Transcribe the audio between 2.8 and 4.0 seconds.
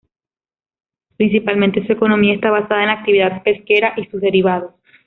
en la actividad pesquera